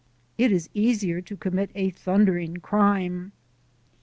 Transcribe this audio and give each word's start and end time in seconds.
It 0.35 0.51
is 0.51 0.67
easier 0.73 1.21
to 1.21 1.37
commit 1.37 1.69
a 1.75 1.91
thundering 1.91 2.57
crime. 2.57 3.33